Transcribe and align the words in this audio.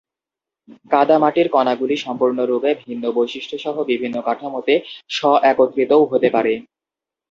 কাদামাটির 0.91 1.47
কণাগুলি 1.49 1.95
সম্পূর্ণরূপে 1.97 2.69
ভিন্ন 2.83 3.03
বৈশিষ্ট্য 3.17 3.55
সহ 3.57 3.75
বিভিন্ন 3.91 4.17
কাঠামোতে 4.21 4.73
স্ব-একত্রিতও 5.09 6.03
হতে 6.11 6.29
পারে। 6.35 6.53